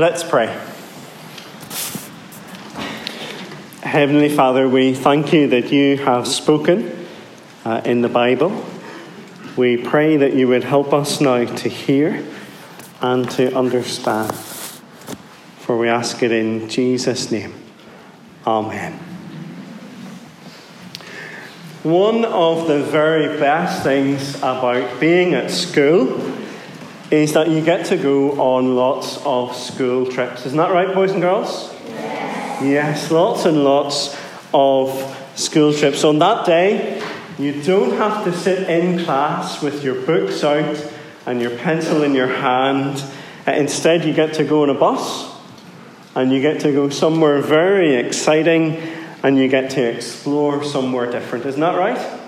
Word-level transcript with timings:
Let's 0.00 0.22
pray. 0.24 0.46
Heavenly 3.82 4.30
Father, 4.30 4.66
we 4.66 4.94
thank 4.94 5.34
you 5.34 5.48
that 5.48 5.70
you 5.72 5.98
have 5.98 6.26
spoken 6.26 7.06
uh, 7.66 7.82
in 7.84 8.00
the 8.00 8.08
Bible. 8.08 8.64
We 9.58 9.76
pray 9.76 10.16
that 10.16 10.32
you 10.32 10.48
would 10.48 10.64
help 10.64 10.94
us 10.94 11.20
now 11.20 11.44
to 11.44 11.68
hear 11.68 12.26
and 13.02 13.30
to 13.32 13.54
understand. 13.54 14.34
For 15.58 15.76
we 15.76 15.90
ask 15.90 16.22
it 16.22 16.32
in 16.32 16.70
Jesus' 16.70 17.30
name. 17.30 17.52
Amen. 18.46 18.94
One 21.82 22.24
of 22.24 22.68
the 22.68 22.82
very 22.82 23.38
best 23.38 23.82
things 23.82 24.34
about 24.36 24.98
being 24.98 25.34
at 25.34 25.50
school 25.50 26.29
is 27.10 27.32
that 27.32 27.48
you 27.48 27.60
get 27.60 27.86
to 27.86 27.96
go 27.96 28.40
on 28.40 28.76
lots 28.76 29.20
of 29.24 29.54
school 29.56 30.06
trips. 30.06 30.46
Isn't 30.46 30.58
that 30.58 30.72
right, 30.72 30.94
boys 30.94 31.10
and 31.10 31.20
girls? 31.20 31.74
Yes, 31.88 32.62
yes 32.62 33.10
lots 33.10 33.46
and 33.46 33.64
lots 33.64 34.16
of 34.54 35.16
school 35.34 35.72
trips. 35.72 36.04
On 36.04 36.18
that 36.20 36.46
day, 36.46 37.02
you 37.38 37.62
don't 37.62 37.96
have 37.96 38.24
to 38.24 38.32
sit 38.32 38.68
in 38.68 39.04
class 39.04 39.62
with 39.62 39.82
your 39.82 40.00
books 40.06 40.44
out 40.44 40.92
and 41.26 41.40
your 41.40 41.56
pencil 41.58 42.02
in 42.02 42.14
your 42.14 42.28
hand. 42.28 43.02
Uh, 43.46 43.52
instead, 43.52 44.04
you 44.04 44.12
get 44.12 44.34
to 44.34 44.44
go 44.44 44.62
on 44.62 44.70
a 44.70 44.74
bus 44.74 45.34
and 46.14 46.32
you 46.32 46.40
get 46.40 46.60
to 46.60 46.72
go 46.72 46.90
somewhere 46.90 47.40
very 47.40 47.96
exciting 47.96 48.76
and 49.22 49.36
you 49.36 49.48
get 49.48 49.70
to 49.70 49.82
explore 49.82 50.62
somewhere 50.62 51.10
different. 51.10 51.44
Isn't 51.46 51.60
that 51.60 51.76
right? 51.76 52.20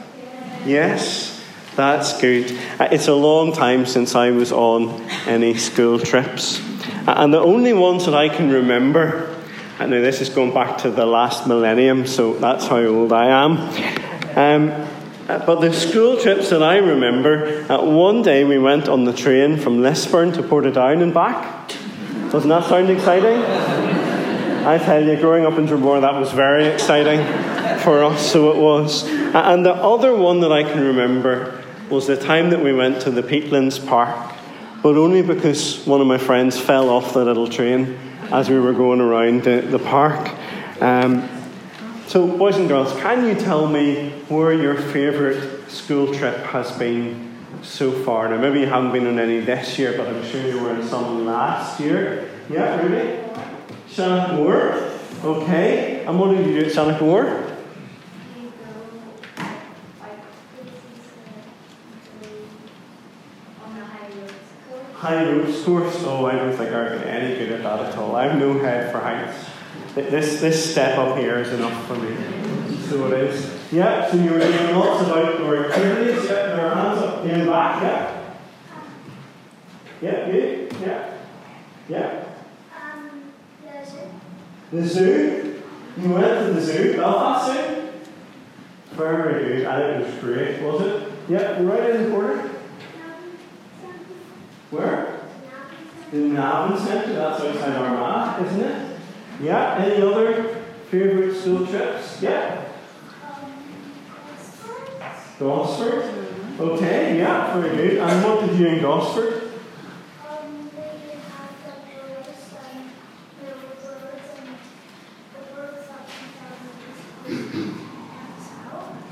Yes. 0.67 1.32
That's 1.75 2.21
good. 2.21 2.51
Uh, 2.79 2.89
it's 2.93 3.09
a 3.09 3.15
long 3.15 3.53
time 3.53 3.87
since 3.87 4.15
I 4.15 4.31
was 4.31 4.53
on 4.53 4.91
any 5.27 5.55
school 5.55 5.99
trips. 5.99 6.61
Uh, 7.09 7.15
and 7.17 7.33
the 7.33 7.41
only 7.41 7.73
ones 7.73 8.05
that 8.05 8.15
I 8.15 8.29
can 8.29 8.51
remember, 8.51 9.35
and 9.79 9.91
now 9.91 10.03
this 10.03 10.21
is 10.21 10.29
going 10.29 10.53
back 10.53 10.79
to 10.79 10.91
the 10.91 11.07
last 11.07 11.47
millennium, 11.47 12.07
so 12.07 12.35
that's 12.35 12.67
how 12.67 12.85
old 12.85 13.13
I 13.13 13.45
am. 13.45 13.57
Um, 14.37 14.89
uh, 15.29 15.47
but 15.47 15.63
the 15.63 15.73
school 15.73 16.19
trips 16.19 16.51
that 16.51 16.63
I 16.63 16.77
remember, 16.77 17.65
uh, 17.73 17.83
one 17.83 18.21
day 18.21 18.45
we 18.45 18.59
went 18.59 18.91
on 18.91 19.05
the 19.05 19.15
train 19.15 19.57
from 19.57 19.81
Lisburn 19.81 20.33
to 20.33 20.43
Portadown 20.43 21.03
and 21.03 21.15
back. 21.15 21.69
Doesn't 22.31 22.51
that 22.51 22.65
sound 22.65 22.91
exciting? 22.91 23.43
I 24.67 24.77
tell 24.77 25.03
you, 25.03 25.17
growing 25.17 25.47
up 25.47 25.59
in 25.59 25.67
Dromore, 25.67 26.03
that 26.03 26.15
was 26.15 26.33
very 26.33 26.67
exciting 26.67 27.25
for 27.79 28.05
us, 28.05 28.31
so 28.31 28.51
it 28.51 28.59
was. 28.59 29.09
And 29.09 29.65
the 29.65 29.75
other 29.75 30.15
one 30.15 30.41
that 30.41 30.53
I 30.53 30.65
can 30.65 30.81
remember 30.85 31.62
was 31.93 32.07
the 32.07 32.17
time 32.17 32.49
that 32.49 32.65
we 32.65 32.73
went 32.73 33.03
to 33.03 33.11
the 33.11 33.23
Peatlands 33.23 33.87
Park, 33.87 34.35
but 34.83 34.97
only 34.97 35.21
because 35.21 35.87
one 35.87 36.01
of 36.01 36.07
my 36.07 36.17
friends 36.17 36.59
fell 36.59 36.89
off 36.89 37.13
the 37.13 37.23
little 37.23 37.47
train 37.47 37.99
as 38.33 38.49
we 38.49 38.59
were 38.59 38.73
going 38.73 38.99
around 38.99 39.45
the, 39.45 39.61
the 39.61 39.79
park. 39.79 40.35
Um, 40.81 41.29
so, 42.07 42.27
boys 42.27 42.57
and 42.57 42.67
girls, 42.67 42.99
can 43.03 43.29
you 43.29 43.35
tell 43.35 43.69
me 43.69 44.09
where 44.31 44.55
your 44.55 44.75
favourite 44.75 45.69
school 45.69 46.15
trip 46.15 46.39
has 46.45 46.73
been 46.79 47.31
so 47.61 47.93
far? 47.93 48.31
Now, 48.31 48.39
maybe 48.39 48.61
you 48.61 48.67
haven't 48.67 48.93
been 48.93 49.07
on 49.07 49.19
any 49.19 49.41
this 49.41 49.79
year, 49.79 49.95
but 49.95 50.09
I'm 50.09 50.25
sure 50.25 50.41
you 50.47 50.63
were 50.63 50.71
on 50.71 50.83
some 50.83 51.27
last 51.27 51.79
year. 51.79 52.31
Yeah, 52.49 52.81
really? 52.81 53.23
Shannock 53.91 54.31
Okay. 55.23 56.07
And 56.07 56.19
what 56.19 56.35
did 56.35 56.47
you 56.47 56.59
do 56.59 56.67
at 56.67 56.73
Shannock 56.73 57.52
high 65.03 65.25
road 65.25 65.65
course. 65.65 66.05
Oh, 66.05 66.27
I 66.27 66.37
don't 66.37 66.57
think 66.57 66.71
I'd 66.71 67.03
be 67.03 67.09
any 67.09 67.35
good 67.37 67.51
at 67.51 67.65
that 67.65 67.81
at 67.81 67.99
all. 67.99 68.15
I've 68.15 68.39
no 68.39 68.57
head 68.61 68.93
for 68.93 69.01
heights. 69.01 69.37
This, 69.97 70.41
this 70.41 70.71
step 70.71 70.97
up 70.97 71.19
here 71.19 71.41
is 71.41 71.53
enough 71.53 71.87
for 71.89 71.97
me. 71.97 72.15
So 72.87 73.09
it 73.09 73.19
is. 73.25 73.73
Yeah, 73.73 74.09
so 74.09 74.17
you 74.17 74.31
were 74.31 74.39
doing 74.39 74.77
lots 74.77 75.03
of 75.03 75.09
outdoor 75.09 75.67
activities. 75.67 76.25
Yeah, 76.31 76.57
your 76.57 76.75
hands 76.75 77.03
up 77.03 77.25
in 77.25 77.41
the 77.41 77.51
back. 77.51 77.83
Yeah. 77.83 78.35
Yeah, 80.01 80.31
good. 80.31 80.77
Yeah. 80.81 81.15
Yeah. 81.89 82.25
Um, 82.81 83.33
the 83.65 83.85
zoo. 83.85 83.99
The 84.71 84.87
zoo? 84.87 85.63
You 86.01 86.11
went 86.11 86.47
to 86.47 86.53
the 86.53 86.61
zoo? 86.61 86.97
Belfast 86.97 87.53
Zoo? 87.53 87.89
Very 88.93 89.45
good. 89.59 89.67
And 89.67 90.03
it 90.03 90.07
was 90.07 90.15
great, 90.21 90.63
was 90.63 90.81
it? 90.83 91.13
Yeah, 91.29 91.61
right 91.61 91.91
in 91.91 92.05
the 92.05 92.11
corner. 92.11 92.42
Where? 94.73 95.21
The 96.11 96.17
Navan 96.17 96.79
Centre, 96.79 97.13
that's 97.13 97.43
outside 97.43 97.77
Armagh, 97.77 98.47
isn't 98.47 98.61
it? 98.63 98.99
Yeah, 99.43 99.77
any 99.79 100.01
other 100.01 100.63
favourite 100.91 101.37
school 101.39 101.67
trips? 101.67 102.23
Yeah? 102.23 102.65
Gosford? 105.39 106.05
Mm-hmm. 106.05 106.61
Okay, 106.63 107.19
yeah, 107.19 107.55
very 107.61 107.77
good. 107.77 107.99
And 107.99 108.25
what 108.25 108.47
did 108.47 108.59
you 108.59 108.67
in 108.69 108.81
Gosford? 108.81 109.51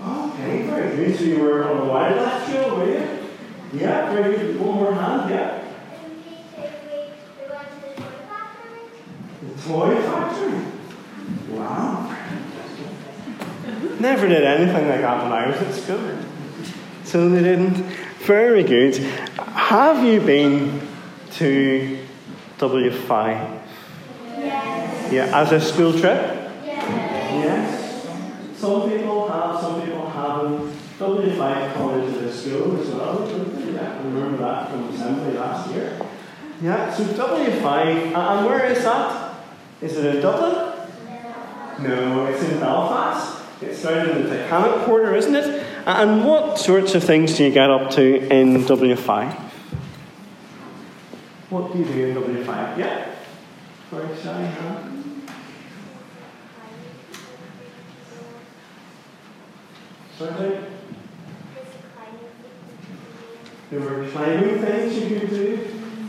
Okay, 0.03 0.62
very 0.62 0.97
good. 0.97 1.19
So 1.19 1.25
you 1.25 1.38
were 1.41 1.69
on 1.69 1.77
the 1.81 1.84
wildlife 1.84 2.47
trail, 2.48 2.77
were 2.77 2.87
you? 2.87 3.21
Good. 4.23 4.61
One 4.61 4.75
more 4.77 4.95
hand, 4.95 5.31
yeah. 5.31 5.65
The 9.43 9.63
toy 9.63 9.95
factory? 10.03 10.61
Wow. 11.51 12.17
Never 13.99 14.29
did 14.29 14.45
anything 14.45 14.89
like 14.89 15.01
that 15.01 15.23
when 15.23 15.33
I 15.33 15.47
was 15.49 15.57
at 15.63 15.75
school. 15.75 16.19
So 17.05 17.31
they 17.31 17.43
didn't. 17.43 17.77
Very 18.21 18.63
good. 18.63 18.97
Have 19.39 20.05
you 20.05 20.21
been 20.21 20.87
to 21.33 21.99
W5? 22.59 23.61
Yes. 24.37 25.13
Yeah, 25.13 25.41
as 25.41 25.53
a 25.53 25.61
school 25.61 25.93
trip? 25.93 26.03
Yes. 26.65 26.85
Yes. 27.45 28.59
Some 28.59 28.91
people 28.91 29.29
have, 29.29 29.61
some 29.61 29.81
people 29.83 30.09
haven't. 30.11 30.73
W5 30.99 31.75
College 31.75 32.15
is 32.15 32.23
a 32.23 32.31
school 32.31 32.79
as 32.79 32.89
well. 32.89 33.50
Remember 34.15 34.38
that 34.38 34.71
from 34.71 34.88
assembly 34.88 35.34
last 35.34 35.71
year. 35.71 35.98
Yeah, 36.60 36.93
so 36.93 37.04
W5, 37.04 38.12
uh, 38.12 38.19
and 38.19 38.47
where 38.47 38.66
is 38.66 38.82
that? 38.82 39.37
Is 39.81 39.97
it 39.97 40.16
in 40.16 40.21
Dublin? 40.21 40.88
No, 41.81 42.26
it's 42.26 42.43
in 42.43 42.59
Belfast. 42.59 43.43
It's 43.62 43.82
down 43.82 44.10
in 44.10 44.22
the 44.22 44.28
Titanic 44.28 44.84
Quarter, 44.84 45.15
isn't 45.15 45.34
it? 45.34 45.65
And 45.87 46.25
what 46.25 46.59
sorts 46.59 46.94
of 46.94 47.04
things 47.04 47.37
do 47.37 47.44
you 47.44 47.50
get 47.50 47.71
up 47.71 47.91
to 47.93 48.28
in 48.28 48.65
W5? 48.65 49.32
What 51.50 51.72
do 51.72 51.78
you 51.78 51.84
do 51.84 52.06
in 52.06 52.16
W5? 52.16 52.78
Yeah? 52.78 53.15
Very 53.91 54.16
shy, 54.21 54.47
huh? 54.47 54.88
Sorry? 60.19 60.70
There 63.71 63.81
were 63.81 64.09
climbing 64.09 64.59
things 64.59 64.97
you 64.97 65.21
could 65.21 65.31
do. 65.31 65.67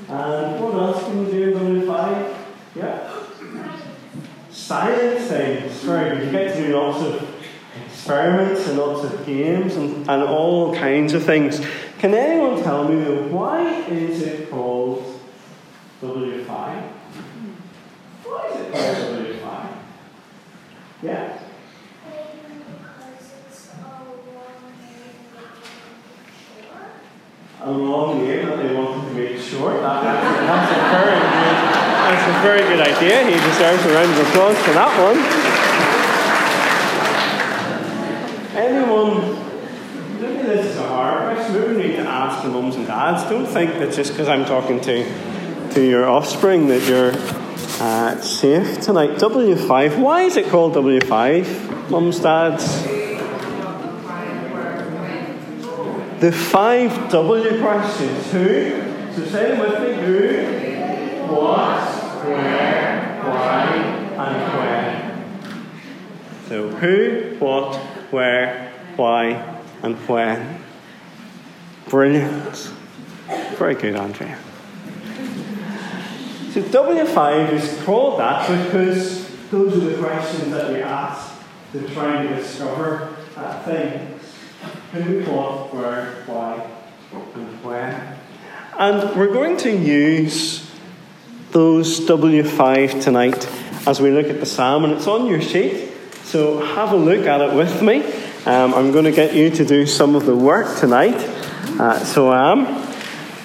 And 0.10 0.60
what 0.60 0.74
else 0.74 1.04
can 1.04 1.26
you 1.26 1.32
do 1.32 1.58
in 1.58 1.82
W5? 1.82 2.38
Yeah? 2.76 3.14
Science 4.50 5.28
things. 5.28 5.84
Very 5.84 6.18
good. 6.18 6.26
You 6.26 6.32
get 6.32 6.56
to 6.56 6.68
do 6.68 6.76
lots 6.76 7.04
of 7.04 7.36
experiments 7.86 8.68
and 8.68 8.80
lots 8.80 9.04
of 9.04 9.26
games 9.26 9.76
and, 9.76 10.10
and 10.10 10.24
all 10.24 10.74
kinds 10.76 11.14
of 11.14 11.24
things. 11.24 11.62
Can 12.00 12.16
anyone 12.16 12.64
tell 12.64 12.88
me 12.90 13.04
though, 13.04 13.28
why 13.28 13.82
is 13.84 14.24
it 14.24 14.50
called 14.50 15.20
W5? 16.02 16.48
Why 18.24 18.48
is 18.48 18.60
it 18.60 18.72
called 18.74 19.26
W5? 19.28 19.68
Yeah? 21.04 21.41
A 27.64 27.72
long 27.72 28.24
name 28.24 28.48
that 28.48 28.58
they 28.58 28.74
wanted 28.74 29.08
to 29.08 29.14
make 29.14 29.40
short. 29.40 29.82
That, 29.82 30.04
that's, 30.04 30.72
a 30.72 30.82
very 30.98 31.14
good, 31.14 31.58
that's 32.10 32.26
a 32.26 32.42
very 32.42 32.62
good 32.62 32.82
idea. 32.82 33.24
He 33.24 33.34
deserves 33.34 33.86
a 33.86 33.94
round 33.94 34.12
of 34.12 34.18
applause 34.28 34.58
for 34.66 34.74
that 34.74 34.92
one. 34.98 35.20
Anyone, 38.58 40.20
maybe 40.20 40.42
this 40.42 40.66
is 40.66 40.78
a 40.78 40.88
hard 40.88 41.36
question. 41.36 41.54
Maybe 41.54 41.76
we 41.76 41.84
need 41.90 41.96
to 41.98 42.08
ask 42.08 42.44
the 42.44 42.50
mums 42.50 42.76
and 42.78 42.88
dads. 42.88 43.30
Don't 43.30 43.46
think 43.46 43.74
that 43.74 43.94
just 43.94 44.12
because 44.12 44.28
I'm 44.28 44.46
talking 44.46 44.82
to, 44.82 45.74
to 45.74 45.88
your 45.88 46.10
offspring 46.10 46.68
that 46.70 46.82
you're 46.90 47.14
uh, 47.80 48.20
safe 48.22 48.82
tonight. 48.82 49.20
W5, 49.20 50.00
why 50.00 50.24
is 50.24 50.36
it 50.36 50.48
called 50.48 50.74
W5? 50.74 51.92
Mums, 51.92 52.20
dads? 52.20 53.01
the 56.22 56.32
five 56.32 57.10
W 57.10 57.62
questions. 57.62 58.32
Who? 58.32 59.14
So 59.14 59.26
say 59.26 59.56
them 59.56 59.60
with 59.60 59.82
me. 59.82 60.06
Who? 60.06 61.34
What? 61.34 61.82
Where? 62.24 63.22
Why? 63.24 63.66
And 64.18 64.58
when. 64.58 65.12
So 66.48 66.70
who, 66.70 67.36
what, 67.40 67.76
where, 68.12 68.72
why, 68.98 69.60
and 69.82 69.96
when. 70.08 70.64
Brilliant. 71.90 72.72
Very 73.58 73.74
good, 73.74 73.96
Andrea. 73.96 74.38
So 76.52 76.62
W5 76.62 77.54
is 77.54 77.82
called 77.84 78.20
that 78.20 78.48
because 78.48 79.28
those 79.50 79.74
are 79.76 79.80
the 79.80 79.98
questions 79.98 80.52
that 80.52 80.72
we 80.72 80.82
ask 80.82 81.34
to 81.72 81.88
try 81.90 82.22
and 82.22 82.36
discover 82.36 83.16
that 83.36 83.66
thing. 83.66 84.11
Who, 84.92 85.24
what, 85.32 85.74
where, 85.74 86.24
why, 86.26 86.68
and 87.14 87.64
when. 87.64 88.18
And 88.78 89.18
we're 89.18 89.32
going 89.32 89.56
to 89.58 89.72
use 89.72 90.70
those 91.52 92.02
W5 92.02 93.02
tonight 93.02 93.48
as 93.88 94.02
we 94.02 94.12
look 94.12 94.28
at 94.28 94.42
the 94.42 94.46
psalm, 94.46 94.84
and 94.84 94.92
it's 94.94 95.08
on 95.08 95.28
your 95.28 95.42
sheet. 95.42 95.92
So 96.24 96.60
have 96.60 96.92
a 96.92 96.98
look 96.98 97.26
at 97.26 97.40
it 97.40 97.56
with 97.56 97.82
me. 97.82 98.04
Um, 98.46 98.74
I'm 98.74 98.92
going 98.92 99.06
to 99.06 99.12
get 99.12 99.34
you 99.34 99.50
to 99.52 99.64
do 99.64 99.86
some 99.86 100.16
of 100.16 100.26
the 100.26 100.36
work 100.36 100.78
tonight. 100.80 101.16
Uh, 101.80 102.04
so 102.04 102.30
I 102.30 102.52
am. 102.52 102.66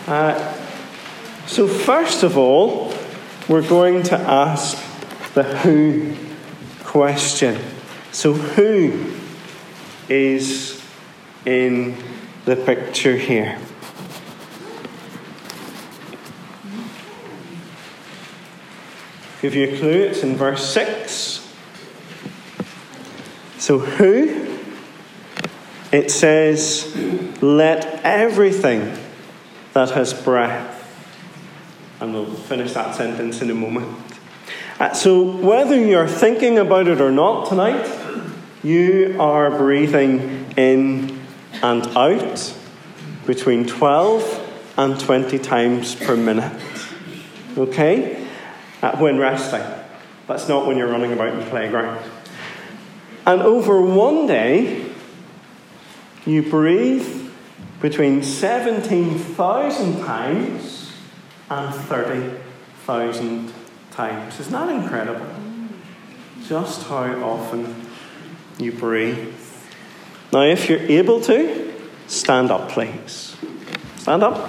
Uh, 0.08 0.52
so, 1.46 1.68
first 1.68 2.24
of 2.24 2.36
all, 2.36 2.92
we're 3.48 3.66
going 3.68 4.02
to 4.04 4.18
ask 4.18 4.76
the 5.34 5.44
who 5.44 6.16
question. 6.82 7.56
So, 8.10 8.32
who 8.32 9.14
is 10.08 10.82
in 11.46 11.96
the 12.44 12.56
picture 12.56 13.16
here? 13.16 13.58
Give 19.40 19.54
you 19.54 19.74
a 19.74 19.78
clue, 19.78 20.02
it's 20.02 20.22
in 20.22 20.36
verse 20.36 20.68
6. 20.72 21.54
So, 23.58 23.78
who? 23.78 24.58
It 25.92 26.10
says, 26.10 26.94
Let 27.40 28.00
everything 28.04 28.96
that 29.72 29.90
has 29.90 30.14
breath. 30.14 30.72
And 32.00 32.12
we'll 32.12 32.26
finish 32.26 32.72
that 32.72 32.94
sentence 32.94 33.40
in 33.40 33.50
a 33.50 33.54
moment. 33.54 33.96
Uh, 34.78 34.92
so, 34.92 35.22
whether 35.22 35.78
you're 35.78 36.08
thinking 36.08 36.58
about 36.58 36.88
it 36.88 37.00
or 37.00 37.10
not 37.10 37.48
tonight, 37.48 37.88
you 38.62 39.16
are 39.18 39.50
breathing 39.50 40.52
in 40.56 41.15
and 41.62 41.86
out 41.96 42.54
between 43.26 43.66
12 43.66 44.74
and 44.76 44.98
20 45.00 45.38
times 45.38 45.94
per 45.94 46.16
minute. 46.16 46.52
Okay? 47.56 48.26
Uh, 48.82 48.96
when 48.98 49.18
resting. 49.18 49.62
That's 50.26 50.48
not 50.48 50.66
when 50.66 50.76
you're 50.76 50.88
running 50.90 51.12
about 51.12 51.28
in 51.28 51.38
the 51.38 51.46
playground. 51.46 52.04
And 53.26 53.42
over 53.42 53.80
one 53.80 54.26
day, 54.26 54.90
you 56.26 56.42
breathe 56.42 57.30
between 57.80 58.22
17,000 58.22 60.04
times 60.04 60.92
and 61.48 61.74
30,000 61.74 63.52
times. 63.90 64.40
Isn't 64.40 64.52
that 64.52 64.68
incredible? 64.68 65.26
Just 66.46 66.86
how 66.88 67.04
often 67.22 67.86
you 68.58 68.72
breathe. 68.72 69.34
Now, 70.32 70.42
if 70.42 70.68
you're 70.68 70.80
able 70.80 71.20
to, 71.22 71.72
stand 72.06 72.50
up, 72.50 72.70
please. 72.70 73.36
Stand 73.96 74.22
up. 74.22 74.48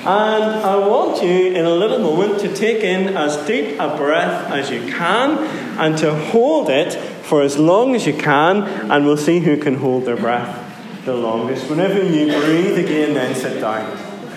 And 0.00 0.44
I 0.64 0.76
want 0.78 1.22
you 1.22 1.48
in 1.52 1.66
a 1.66 1.70
little 1.70 1.98
moment 1.98 2.40
to 2.40 2.54
take 2.54 2.82
in 2.82 3.16
as 3.16 3.36
deep 3.46 3.78
a 3.78 3.96
breath 3.96 4.50
as 4.50 4.70
you 4.70 4.80
can 4.90 5.38
and 5.78 5.98
to 5.98 6.14
hold 6.14 6.70
it 6.70 6.94
for 6.94 7.42
as 7.42 7.58
long 7.58 7.94
as 7.94 8.06
you 8.06 8.14
can, 8.14 8.62
and 8.90 9.04
we'll 9.04 9.18
see 9.18 9.40
who 9.40 9.58
can 9.58 9.76
hold 9.76 10.06
their 10.06 10.16
breath 10.16 10.64
the 11.04 11.14
longest. 11.14 11.68
Whenever 11.70 12.02
you 12.02 12.26
breathe 12.40 12.78
again, 12.78 13.14
then 13.14 13.34
sit 13.34 13.60
down. 13.60 13.90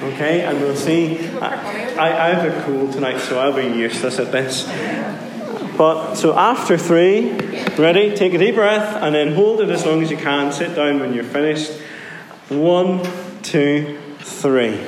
Okay? 0.03 0.41
And 0.41 0.59
we'll 0.61 0.75
see. 0.75 1.19
I, 1.39 2.27
I 2.27 2.33
have 2.33 2.45
a 2.45 2.63
cold 2.63 2.93
tonight, 2.93 3.19
so 3.19 3.39
I'll 3.39 3.55
be 3.55 3.77
useless 3.77 4.19
at 4.19 4.31
this. 4.31 4.67
But 5.81 6.13
so 6.13 6.37
after 6.37 6.77
three, 6.77 7.31
ready? 7.75 8.13
Take 8.15 8.35
a 8.35 8.37
deep 8.37 8.53
breath 8.53 8.97
and 9.01 9.15
then 9.15 9.33
hold 9.33 9.61
it 9.61 9.69
as 9.69 9.83
long 9.83 10.03
as 10.03 10.11
you 10.11 10.17
can. 10.17 10.51
Sit 10.51 10.75
down 10.75 10.99
when 10.99 11.11
you're 11.11 11.23
finished. 11.23 11.71
One, 12.49 13.01
two, 13.41 13.97
three. 14.19 14.79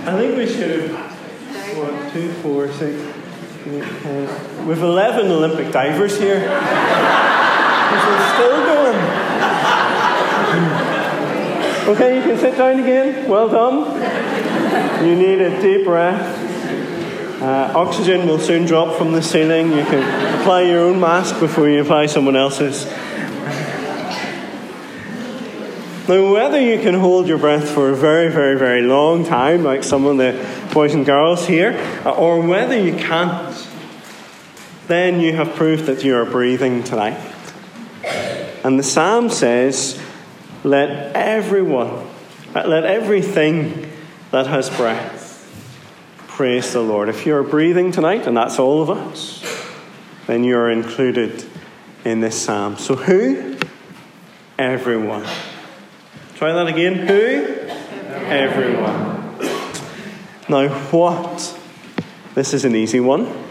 I 0.00 0.12
think 0.12 0.38
we 0.38 0.46
should 0.46 0.90
have, 0.90 1.76
what, 1.76 2.12
two, 2.14 2.32
four, 2.40 2.72
six, 2.72 2.98
eight, 3.66 3.82
ten. 4.02 4.66
We've 4.66 4.82
11 4.98 5.30
Olympic 5.30 5.70
divers 5.70 6.18
here. 6.18 6.40
Still 8.34 8.64
going. 8.66 8.96
Okay, 11.86 12.16
you 12.16 12.22
can 12.22 12.36
sit 12.36 12.58
down 12.58 12.80
again. 12.80 13.30
Well 13.30 13.48
done. 13.48 15.06
You 15.06 15.14
need 15.14 15.40
a 15.40 15.62
deep 15.62 15.84
breath. 15.84 17.40
Uh, 17.40 17.72
oxygen 17.76 18.26
will 18.26 18.40
soon 18.40 18.66
drop 18.66 18.98
from 18.98 19.12
the 19.12 19.22
ceiling. 19.22 19.68
You 19.68 19.84
can 19.84 20.40
apply 20.40 20.62
your 20.62 20.80
own 20.80 20.98
mask 20.98 21.38
before 21.38 21.68
you 21.68 21.80
apply 21.80 22.06
someone 22.06 22.34
else's. 22.34 22.84
Now, 26.08 26.32
whether 26.32 26.60
you 26.60 26.80
can 26.80 26.94
hold 26.94 27.28
your 27.28 27.38
breath 27.38 27.70
for 27.70 27.90
a 27.90 27.94
very, 27.94 28.32
very, 28.32 28.58
very 28.58 28.82
long 28.82 29.24
time, 29.24 29.62
like 29.62 29.84
some 29.84 30.06
of 30.06 30.16
the 30.16 30.44
boys 30.72 30.92
and 30.92 31.06
girls 31.06 31.46
here, 31.46 31.78
or 32.04 32.40
whether 32.40 32.76
you 32.76 32.96
can't, 32.96 33.67
then 34.88 35.20
you 35.20 35.34
have 35.34 35.54
proof 35.54 35.86
that 35.86 36.02
you 36.02 36.16
are 36.16 36.24
breathing 36.24 36.82
tonight. 36.82 37.18
And 38.64 38.78
the 38.78 38.82
psalm 38.82 39.30
says, 39.30 40.00
Let 40.64 41.14
everyone, 41.14 42.06
let 42.54 42.84
everything 42.84 43.90
that 44.30 44.46
has 44.46 44.68
breath 44.70 45.26
praise 46.38 46.72
the 46.72 46.80
Lord. 46.80 47.08
If 47.08 47.26
you're 47.26 47.42
breathing 47.42 47.92
tonight, 47.92 48.26
and 48.26 48.36
that's 48.36 48.58
all 48.58 48.80
of 48.80 48.90
us, 48.90 49.44
then 50.26 50.44
you're 50.44 50.70
included 50.70 51.44
in 52.04 52.20
this 52.20 52.40
psalm. 52.40 52.76
So, 52.76 52.94
who? 52.94 53.56
Everyone. 54.58 55.26
Try 56.36 56.52
that 56.52 56.68
again. 56.68 57.06
Who? 57.06 57.44
Everyone. 58.28 59.36
Now, 60.48 60.68
what? 60.90 61.58
This 62.34 62.54
is 62.54 62.64
an 62.64 62.76
easy 62.76 63.00
one. 63.00 63.47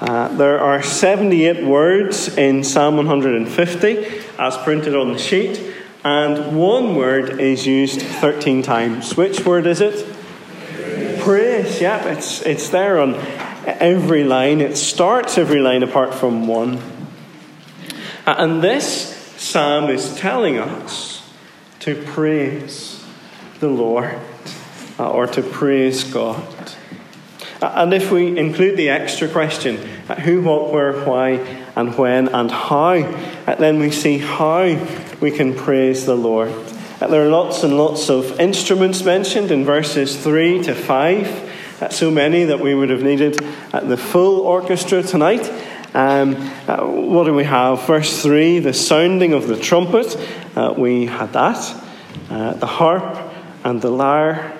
Uh, 0.00 0.28
there 0.28 0.58
are 0.58 0.82
78 0.82 1.62
words 1.62 2.34
in 2.38 2.64
Psalm 2.64 2.96
150 2.96 4.22
as 4.38 4.56
printed 4.56 4.96
on 4.96 5.12
the 5.12 5.18
sheet, 5.18 5.74
and 6.02 6.56
one 6.56 6.96
word 6.96 7.38
is 7.38 7.66
used 7.66 8.00
13 8.00 8.62
times. 8.62 9.14
Which 9.14 9.44
word 9.44 9.66
is 9.66 9.82
it? 9.82 10.06
Praise. 10.64 11.22
Praise, 11.22 11.80
yep, 11.82 12.06
it's, 12.06 12.40
it's 12.46 12.70
there 12.70 12.98
on 12.98 13.14
every 13.66 14.24
line. 14.24 14.62
It 14.62 14.78
starts 14.78 15.36
every 15.36 15.60
line 15.60 15.82
apart 15.82 16.14
from 16.14 16.46
one. 16.46 16.80
And 18.24 18.62
this 18.62 19.14
psalm 19.36 19.90
is 19.90 20.16
telling 20.16 20.56
us 20.56 21.30
to 21.80 21.94
praise 21.94 23.04
the 23.58 23.68
Lord 23.68 24.18
uh, 24.98 25.10
or 25.10 25.26
to 25.26 25.42
praise 25.42 26.04
God. 26.04 26.59
Uh, 27.60 27.72
and 27.76 27.92
if 27.92 28.10
we 28.10 28.38
include 28.38 28.76
the 28.76 28.88
extra 28.88 29.28
question, 29.28 29.76
uh, 30.08 30.14
who, 30.14 30.40
what, 30.42 30.72
where, 30.72 31.04
why, 31.04 31.32
and 31.76 31.96
when, 31.96 32.28
and 32.28 32.50
how, 32.50 32.94
then 33.58 33.78
we 33.78 33.90
see 33.90 34.18
how 34.18 34.62
we 35.20 35.30
can 35.30 35.54
praise 35.54 36.06
the 36.06 36.16
Lord. 36.16 36.50
There 37.00 37.26
are 37.26 37.30
lots 37.30 37.62
and 37.62 37.76
lots 37.76 38.10
of 38.10 38.38
instruments 38.38 39.04
mentioned 39.04 39.50
in 39.50 39.64
verses 39.64 40.16
3 40.22 40.62
to 40.64 40.74
5, 40.74 41.88
so 41.90 42.10
many 42.10 42.44
that 42.44 42.60
we 42.60 42.74
would 42.74 42.90
have 42.90 43.02
needed 43.02 43.38
the 43.72 43.96
full 43.96 44.40
orchestra 44.40 45.02
tonight. 45.02 45.50
Um, 45.92 46.36
uh, 46.68 46.84
what 46.84 47.24
do 47.24 47.34
we 47.34 47.44
have? 47.44 47.84
Verse 47.86 48.22
3 48.22 48.60
the 48.60 48.72
sounding 48.72 49.32
of 49.32 49.48
the 49.48 49.56
trumpet. 49.58 50.16
Uh, 50.54 50.72
we 50.76 51.06
had 51.06 51.32
that. 51.32 51.84
Uh, 52.28 52.54
the 52.54 52.66
harp 52.66 53.18
and 53.64 53.82
the 53.82 53.90
lyre. 53.90 54.59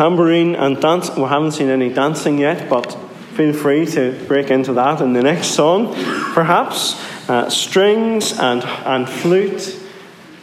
Tambourine 0.00 0.56
and 0.56 0.80
dance. 0.80 1.14
We 1.14 1.24
haven't 1.24 1.52
seen 1.52 1.68
any 1.68 1.90
dancing 1.90 2.38
yet, 2.38 2.70
but 2.70 2.90
feel 3.34 3.52
free 3.52 3.84
to 3.84 4.12
break 4.26 4.50
into 4.50 4.72
that 4.72 5.02
in 5.02 5.12
the 5.12 5.22
next 5.22 5.48
song, 5.48 5.92
perhaps. 6.32 6.98
Uh, 7.28 7.50
strings 7.50 8.32
and, 8.38 8.64
and 8.64 9.06
flute, 9.06 9.78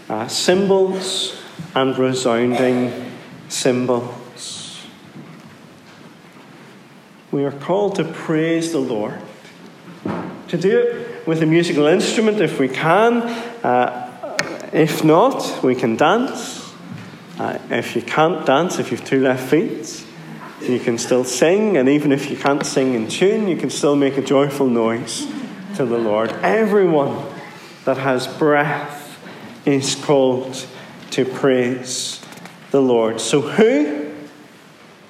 uh, 0.09 0.27
cymbals 0.27 1.41
and 1.73 1.97
resounding 1.97 3.11
cymbals. 3.49 4.85
We 7.31 7.43
are 7.43 7.51
called 7.51 7.95
to 7.95 8.03
praise 8.03 8.71
the 8.71 8.77
Lord 8.77 9.19
to 10.49 10.55
do 10.55 10.77
it 10.77 11.27
with 11.27 11.41
a 11.41 11.47
musical 11.47 11.87
instrument 11.87 12.41
if 12.41 12.59
we 12.59 12.69
can. 12.69 13.23
Uh, 13.63 14.37
if 14.71 15.03
not, 15.03 15.63
we 15.63 15.73
can 15.73 15.95
dance. 15.95 16.56
Uh, 17.39 17.59
if 17.69 17.95
you 17.95 18.01
can't 18.01 18.45
dance, 18.45 18.79
if 18.79 18.91
you've 18.91 19.05
two 19.05 19.21
left 19.21 19.49
feet, 19.49 20.05
you 20.61 20.79
can 20.79 20.97
still 20.97 21.23
sing. 21.23 21.77
And 21.77 21.87
even 21.87 22.11
if 22.11 22.31
you 22.31 22.37
can't 22.37 22.65
sing 22.65 22.95
in 22.95 23.07
tune, 23.07 23.47
you 23.47 23.57
can 23.57 23.69
still 23.69 23.95
make 23.95 24.17
a 24.17 24.21
joyful 24.21 24.67
noise 24.67 25.27
to 25.75 25.85
the 25.85 25.97
Lord. 25.97 26.31
Everyone 26.41 27.23
that 27.85 27.97
has 27.97 28.27
breath 28.27 29.19
is 29.65 29.95
called 29.95 30.65
to 31.11 31.25
praise 31.25 32.21
the 32.71 32.81
Lord. 32.81 33.21
So, 33.21 33.41
who? 33.41 34.11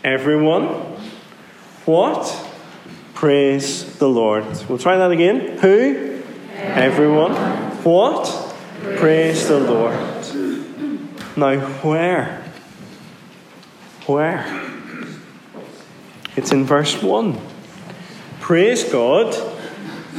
Everyone. 0.03 0.65
What? 1.85 2.45
Praise 3.13 3.97
the 3.97 4.09
Lord. 4.09 4.45
We'll 4.67 4.77
try 4.77 4.97
that 4.97 5.11
again. 5.11 5.57
Who? 5.59 6.21
Everyone. 6.53 7.33
What? 7.83 8.53
Praise 8.97 9.47
the 9.47 9.59
Lord. 9.59 10.16
Now, 11.37 11.59
where? 11.83 12.43
Where? 14.07 14.71
It's 16.35 16.51
in 16.51 16.65
verse 16.65 16.99
1. 16.99 17.39
Praise 18.39 18.83
God 18.85 19.35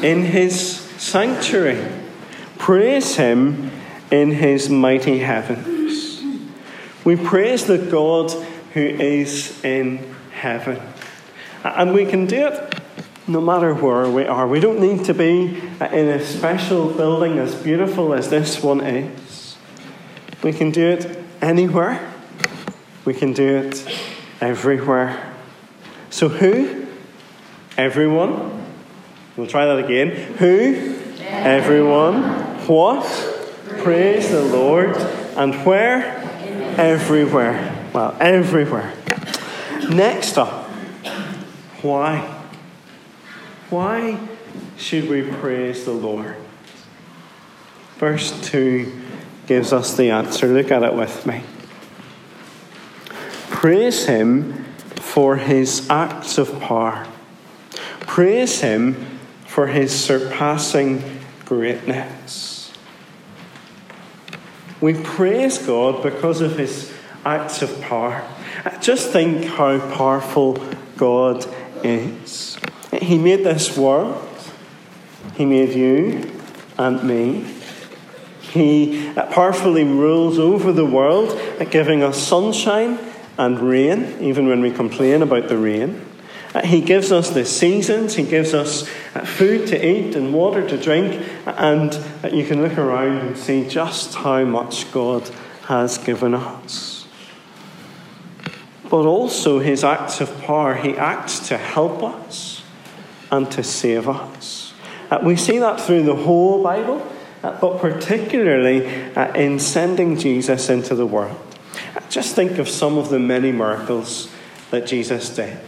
in 0.01 0.23
his 0.23 0.79
sanctuary. 0.79 1.85
Praise 2.57 3.17
him 3.17 3.73
in 4.13 4.31
his 4.31 4.71
mighty 4.71 5.19
heavens. 5.19 6.23
We 7.05 7.17
praise 7.17 7.67
the 7.67 7.79
God 7.79 8.31
who 8.75 8.81
is 8.81 9.65
in 9.65 10.15
heaven. 10.31 10.81
And 11.65 11.95
we 11.95 12.07
can 12.07 12.27
do 12.27 12.47
it 12.47 12.81
no 13.27 13.41
matter 13.41 13.75
where 13.75 14.09
we 14.09 14.25
are. 14.25 14.47
We 14.47 14.61
don't 14.61 14.79
need 14.79 15.05
to 15.07 15.15
be 15.15 15.61
in 15.81 16.09
a 16.09 16.25
special 16.25 16.93
building 16.93 17.39
as 17.39 17.57
beautiful 17.57 18.15
as 18.15 18.31
this 18.31 18.63
one 18.63 18.83
is. 18.83 19.18
We 20.43 20.53
can 20.53 20.71
do 20.71 20.89
it 20.89 21.19
anywhere, 21.41 22.13
we 23.05 23.15
can 23.15 23.33
do 23.33 23.57
it 23.57 23.85
everywhere. 24.41 25.35
So, 26.11 26.29
who? 26.29 26.87
Everyone. 27.77 28.65
We'll 29.37 29.47
try 29.47 29.67
that 29.67 29.85
again. 29.85 30.11
Who? 30.37 30.97
Everyone. 31.21 32.23
What? 32.67 33.05
Praise 33.79 34.31
the 34.31 34.43
Lord. 34.43 34.97
And 35.37 35.55
where? 35.67 36.19
Everywhere. 36.77 37.89
Well, 37.93 38.17
everywhere. 38.21 38.95
Next 39.89 40.37
up, 40.39 40.69
why? 41.83 42.19
Why 43.71 44.19
should 44.77 45.09
we 45.09 45.23
praise 45.23 45.85
the 45.85 45.93
Lord? 45.93 46.37
Verse 47.97 48.39
2 48.51 49.08
gives 49.49 49.73
us 49.73 49.97
the 49.97 50.11
answer. 50.11 50.47
Look 50.47 50.71
at 50.71 50.83
it 50.83 50.93
with 50.93 51.27
me. 51.27 51.43
Praise 53.49 54.05
Him 54.05 54.67
for 54.97 55.37
His 55.37 55.89
acts 55.89 56.37
of 56.37 56.61
power. 56.61 57.09
Praise 58.01 58.61
Him 58.61 59.19
for 59.47 59.67
His 59.69 59.99
surpassing 59.99 61.03
greatness. 61.47 62.73
We 64.83 65.03
praise 65.03 65.57
God 65.59 66.03
because 66.03 66.43
of 66.43 66.59
His 66.59 66.93
acts 67.25 67.63
of 67.63 67.81
power. 67.81 68.23
Just 68.83 69.11
think 69.11 69.45
how 69.47 69.79
powerful 69.97 70.63
God 70.99 71.47
is. 71.83 72.59
He 73.01 73.17
made 73.17 73.45
this 73.45 73.79
world, 73.79 74.23
He 75.37 75.47
made 75.47 75.75
you 75.75 76.31
and 76.77 77.03
me. 77.03 77.58
He 78.59 79.13
powerfully 79.15 79.85
rules 79.85 80.39
over 80.39 80.73
the 80.73 80.85
world, 80.85 81.41
giving 81.71 82.03
us 82.03 82.19
sunshine 82.19 82.99
and 83.39 83.61
rain, 83.61 84.17
even 84.21 84.49
when 84.49 84.61
we 84.61 84.71
complain 84.71 85.23
about 85.23 85.49
the 85.49 85.57
rain. 85.57 86.05
He 86.65 86.81
gives 86.81 87.13
us 87.13 87.31
the 87.31 87.45
seasons, 87.45 88.15
He 88.15 88.25
gives 88.25 88.55
us 88.55 88.89
food 89.25 89.67
to 89.69 89.87
eat 89.87 90.17
and 90.17 90.33
water 90.33 90.67
to 90.69 90.77
drink, 90.77 91.23
and 91.47 91.93
you 92.33 92.45
can 92.45 92.63
look 92.63 92.77
around 92.79 93.19
and 93.19 93.37
see 93.37 93.69
just 93.69 94.15
how 94.15 94.45
much 94.45 94.91
God 94.93 95.29
has 95.67 95.99
given 95.99 96.35
us. 96.35 97.07
But 98.91 99.05
also, 99.05 99.59
His 99.59 99.85
acts 99.85 100.21
of 100.21 100.41
power, 100.41 100.75
He 100.75 100.97
acts 100.97 101.49
to 101.49 101.59
help 101.59 102.03
us 102.03 102.63
and 103.31 103.51
to 103.53 103.63
save 103.63 104.09
us. 104.09 104.73
Uh, 105.11 105.19
we 105.23 105.37
see 105.37 105.59
that 105.59 105.81
through 105.81 106.05
the 106.05 106.17
whole 106.17 106.63
Bible, 106.63 106.97
uh, 107.01 107.18
but 107.43 107.79
particularly 107.79 108.87
uh, 109.15 109.33
in 109.35 109.59
sending 109.59 110.19
Jesus 110.19 110.69
into 110.69 110.95
the 110.95 111.07
world. 111.07 111.37
Uh, 111.95 112.01
just 112.09 112.35
think 112.35 112.59
of 112.59 112.69
some 112.69 112.99
of 112.99 113.11
the 113.11 113.19
many 113.19 113.53
miracles 113.53 114.31
that 114.71 114.87
Jesus 114.87 115.35
did, 115.35 115.59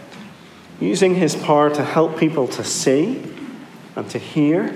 using 0.79 1.15
his 1.15 1.35
power 1.35 1.69
to 1.69 1.83
help 1.83 2.17
people 2.17 2.47
to 2.49 2.63
see 2.63 3.23
and 3.95 4.09
to 4.09 4.19
hear 4.19 4.75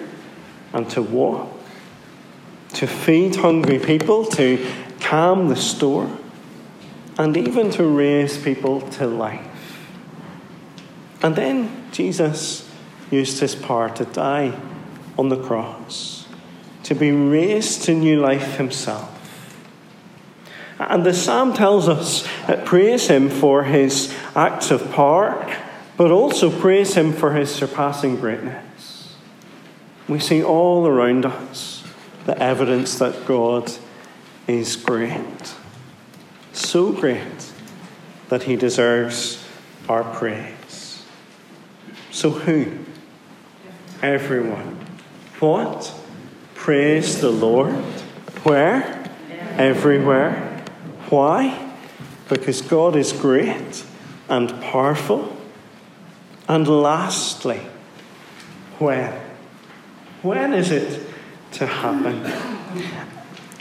and 0.73 0.89
to 0.89 1.01
walk, 1.01 1.49
to 2.73 2.87
feed 2.87 3.35
hungry 3.35 3.79
people, 3.79 4.25
to 4.25 4.65
calm 4.99 5.47
the 5.47 5.55
storm, 5.55 6.17
and 7.17 7.37
even 7.37 7.69
to 7.71 7.83
raise 7.83 8.37
people 8.37 8.81
to 8.81 9.07
life. 9.07 9.47
And 11.21 11.35
then 11.35 11.89
Jesus 11.91 12.69
used 13.09 13.39
his 13.39 13.55
power 13.55 13.89
to 13.95 14.05
die 14.05 14.59
on 15.17 15.29
the 15.29 15.41
cross, 15.41 16.14
to 16.85 16.95
be 16.95 17.11
raised 17.11 17.83
to 17.83 17.93
new 17.93 18.19
life 18.19 18.57
himself. 18.57 19.11
And 20.79 21.05
the 21.05 21.13
psalm 21.13 21.53
tells 21.53 21.87
us 21.87 22.27
praise 22.65 23.07
him 23.07 23.29
for 23.29 23.63
his 23.63 24.13
acts 24.35 24.71
of 24.71 24.91
power, 24.91 25.55
but 25.97 26.11
also 26.11 26.49
praise 26.49 26.95
him 26.95 27.13
for 27.13 27.33
his 27.33 27.53
surpassing 27.53 28.17
greatness. 28.17 29.15
We 30.07 30.19
see 30.19 30.43
all 30.43 30.85
around 30.85 31.25
us 31.25 31.83
the 32.25 32.37
evidence 32.41 32.99
that 32.99 33.25
God 33.25 33.71
is 34.47 34.75
great. 34.75 35.55
So 36.53 36.91
great 36.91 37.51
that 38.29 38.43
he 38.43 38.55
deserves 38.55 39.43
our 39.87 40.03
praise. 40.03 41.03
So, 42.11 42.31
who? 42.31 42.85
everyone. 44.05 44.75
What? 45.39 45.93
Praise 46.65 47.21
the 47.21 47.29
Lord. 47.29 47.75
Where? 48.41 49.07
Everywhere. 49.55 50.63
Why? 51.11 51.71
Because 52.27 52.63
God 52.63 52.95
is 52.95 53.13
great 53.13 53.83
and 54.27 54.49
powerful. 54.63 55.37
And 56.47 56.67
lastly, 56.67 57.59
when? 58.79 59.13
When 60.23 60.53
is 60.53 60.71
it 60.71 61.07
to 61.51 61.67
happen? 61.67 62.33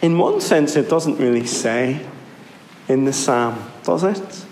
In 0.02 0.16
one 0.16 0.40
sense, 0.40 0.74
it 0.74 0.88
doesn't 0.88 1.18
really 1.18 1.44
say 1.44 2.06
in 2.88 3.04
the 3.04 3.12
psalm, 3.12 3.70
does 3.82 4.02
it? 4.02 4.46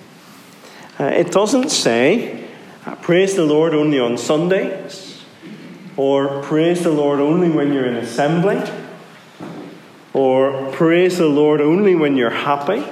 Uh, 1.00 1.04
it 1.04 1.32
doesn't 1.32 1.70
say, 1.70 2.50
praise 3.00 3.34
the 3.34 3.46
Lord 3.46 3.72
only 3.72 3.98
on 3.98 4.18
Sundays 4.18 5.11
or 6.02 6.42
praise 6.42 6.82
the 6.82 6.90
Lord 6.90 7.20
only 7.20 7.48
when 7.48 7.72
you're 7.72 7.86
in 7.86 7.94
assembly, 7.94 8.60
or 10.12 10.72
praise 10.72 11.18
the 11.18 11.28
Lord 11.28 11.60
only 11.60 11.94
when 11.94 12.16
you're 12.16 12.28
happy, 12.28 12.84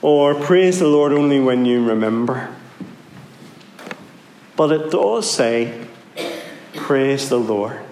or 0.00 0.36
praise 0.36 0.78
the 0.78 0.86
Lord 0.86 1.12
only 1.12 1.40
when 1.40 1.64
you 1.64 1.84
remember. 1.84 2.48
But 4.54 4.70
it 4.70 4.92
does 4.92 5.28
say, 5.28 5.84
praise 6.76 7.28
the 7.28 7.40
Lord. 7.40 7.82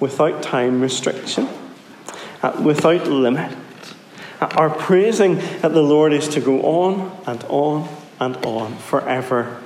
Without 0.00 0.42
time 0.42 0.80
restriction, 0.80 1.50
without 2.62 3.06
limit. 3.06 3.54
Our 4.40 4.70
praising 4.70 5.38
at 5.62 5.74
the 5.74 5.82
Lord 5.82 6.14
is 6.14 6.28
to 6.28 6.40
go 6.40 6.62
on 6.62 7.14
and 7.26 7.44
on 7.50 7.94
and 8.18 8.36
on 8.38 8.78
forever 8.78 9.62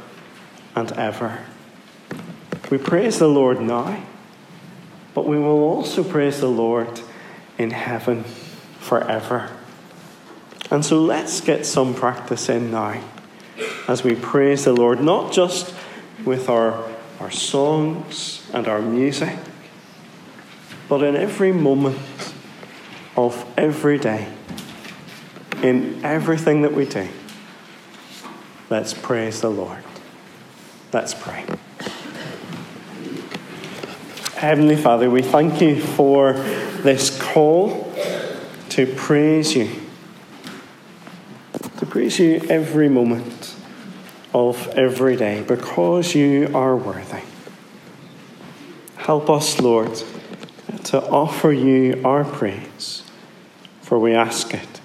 and 0.74 0.92
ever. 0.92 1.38
We 2.70 2.78
praise 2.78 3.18
the 3.18 3.28
Lord 3.28 3.60
now, 3.60 4.02
but 5.14 5.26
we 5.26 5.38
will 5.38 5.62
also 5.62 6.02
praise 6.02 6.40
the 6.40 6.48
Lord 6.48 7.00
in 7.58 7.70
heaven 7.70 8.24
forever. 8.80 9.50
And 10.70 10.84
so 10.84 11.00
let's 11.00 11.40
get 11.40 11.66
some 11.66 11.94
practice 11.94 12.48
in 12.48 12.70
now 12.70 13.02
as 13.86 14.02
we 14.02 14.14
praise 14.14 14.64
the 14.64 14.72
Lord, 14.72 15.02
not 15.02 15.32
just 15.32 15.74
with 16.24 16.48
our, 16.48 16.88
our 17.20 17.30
songs 17.30 18.48
and 18.54 18.66
our 18.66 18.80
music, 18.80 19.36
but 20.88 21.02
in 21.02 21.16
every 21.16 21.52
moment 21.52 21.98
of 23.16 23.44
every 23.58 23.98
day, 23.98 24.28
in 25.62 26.02
everything 26.04 26.62
that 26.62 26.72
we 26.72 26.86
do. 26.86 27.08
Let's 28.70 28.94
praise 28.94 29.42
the 29.42 29.50
Lord. 29.50 29.81
Let's 30.92 31.14
pray. 31.14 31.46
Heavenly 34.36 34.76
Father, 34.76 35.08
we 35.08 35.22
thank 35.22 35.60
you 35.62 35.80
for 35.80 36.34
this 36.82 37.16
call 37.16 37.90
to 38.70 38.86
praise 38.94 39.54
you, 39.54 39.70
to 41.78 41.86
praise 41.86 42.18
you 42.18 42.42
every 42.50 42.88
moment 42.88 43.54
of 44.34 44.68
every 44.68 45.16
day 45.16 45.42
because 45.42 46.14
you 46.14 46.50
are 46.54 46.76
worthy. 46.76 47.22
Help 48.96 49.30
us, 49.30 49.60
Lord, 49.60 50.02
to 50.84 51.02
offer 51.08 51.52
you 51.52 52.02
our 52.04 52.24
praise, 52.24 53.02
for 53.80 53.98
we 53.98 54.14
ask 54.14 54.52
it 54.52 54.80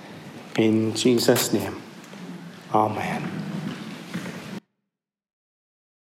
in 0.55 0.95
Jesus' 0.95 1.51
name. 1.51 1.81
Amen. 2.73 3.36